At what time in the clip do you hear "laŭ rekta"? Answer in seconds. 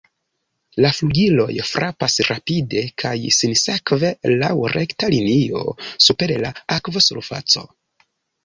4.41-5.11